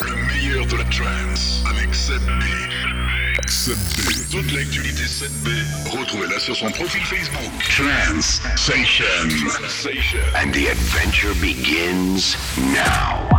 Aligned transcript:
Le 0.00 0.16
meilleur 0.26 0.66
de 0.66 0.76
la 0.76 0.84
trance 0.84 1.62
avec 1.70 1.90
7B. 1.90 2.42
7B. 3.46 4.30
Toute 4.30 4.52
l'actualité 4.52 5.04
7B, 5.04 5.50
retrouvez-la 5.96 6.40
sur 6.40 6.56
son 6.56 6.70
profil 6.70 7.02
Facebook. 7.02 7.52
Trans 7.76 8.40
Station. 8.56 9.04
And 10.34 10.52
the 10.52 10.68
adventure 10.68 11.34
begins 11.40 12.36
now. 12.74 13.31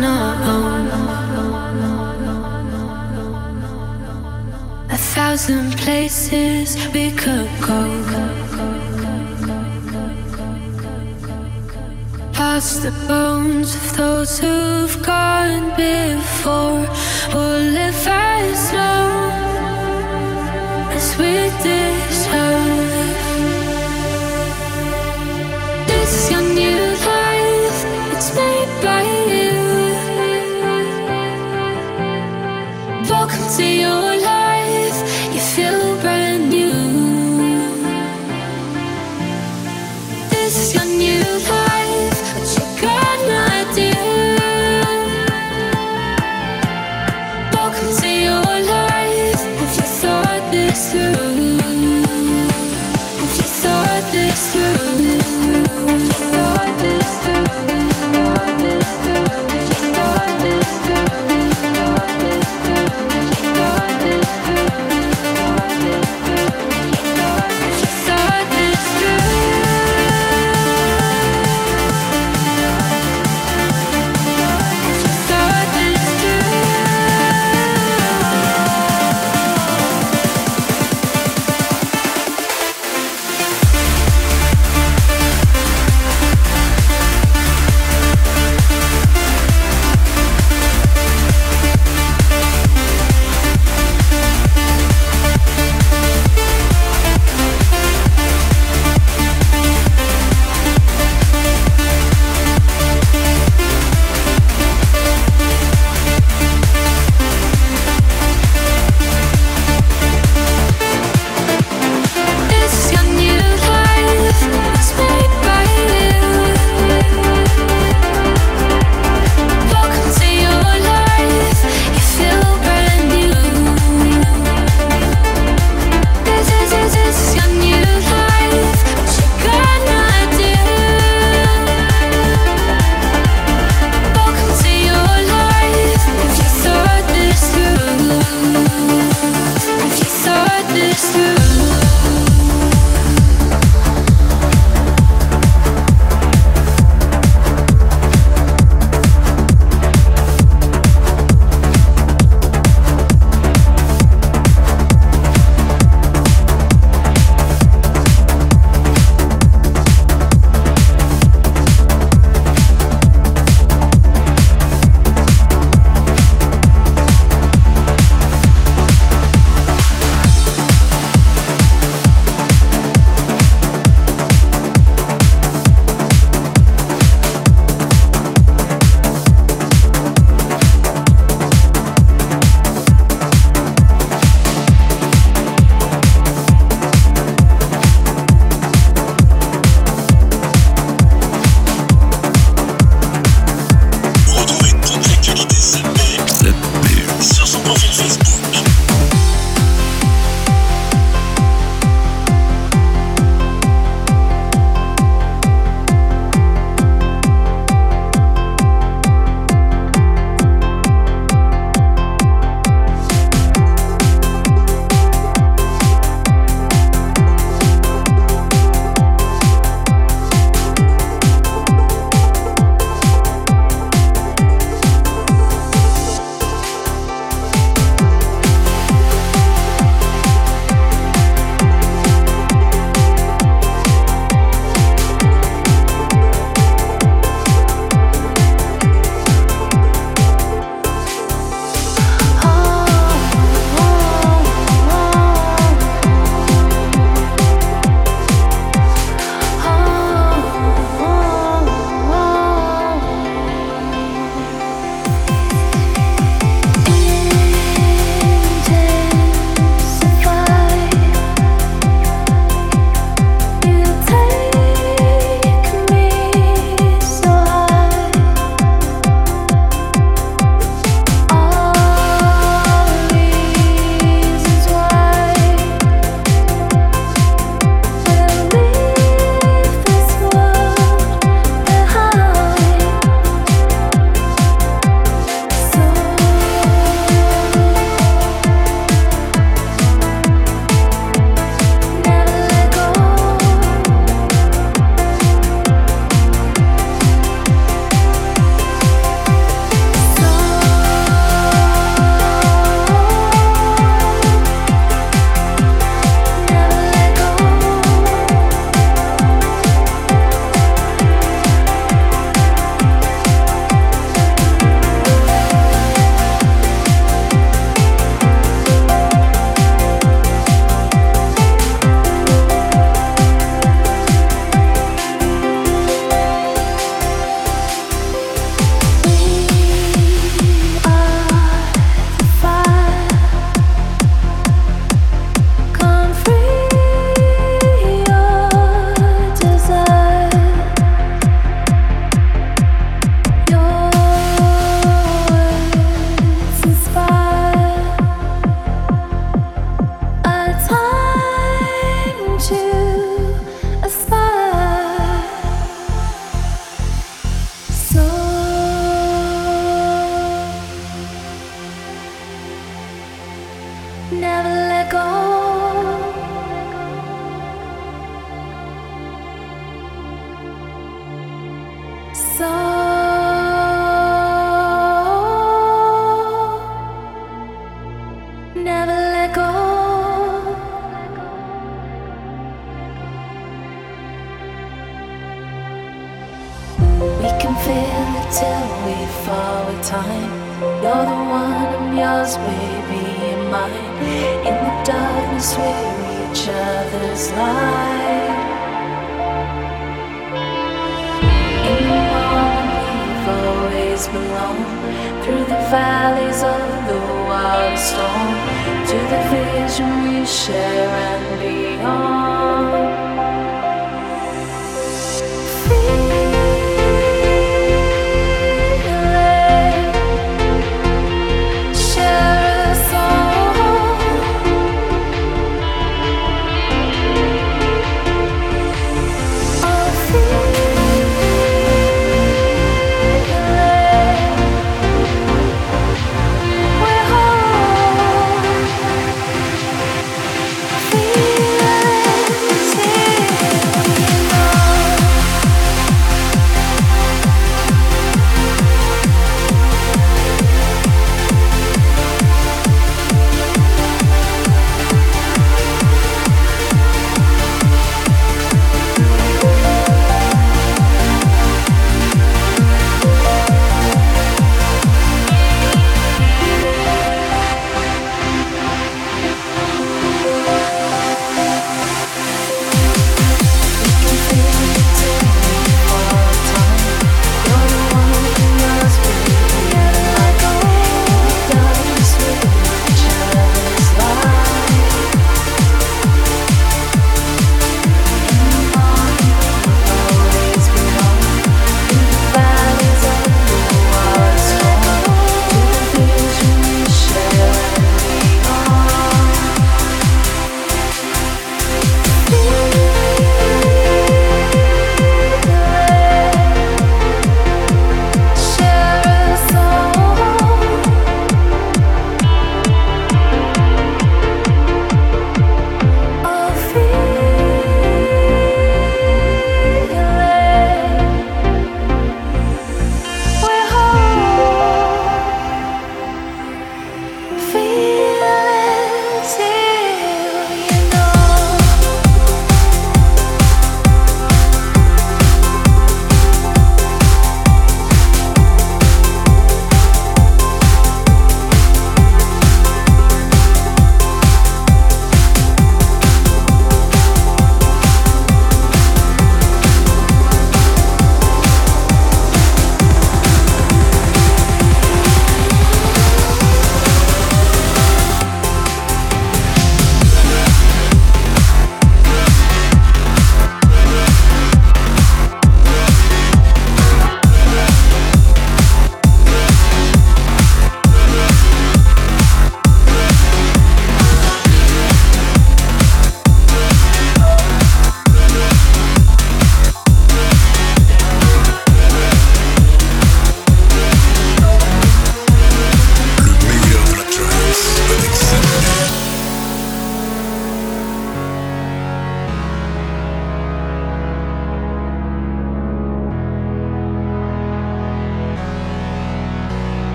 We're 0.00 0.06
on 0.06 0.88
our 0.92 1.34
own. 1.38 1.58
A 4.90 4.96
thousand 4.96 5.76
places 5.78 6.76
we 6.94 7.10
could 7.12 7.50
go. 7.60 7.82
Past 12.32 12.82
the 12.82 12.92
bones 13.06 13.74
of 13.74 13.96
those 13.96 14.38
who've 14.38 15.02
gone 15.02 15.70
before, 15.76 16.86
we'll 17.34 17.62
live 17.78 18.06
as 18.06 18.72
long 18.72 19.32
as 20.92 21.16
we 21.18 21.32
deserve. 21.62 21.97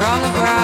pick 0.00 0.32
me 0.32 0.59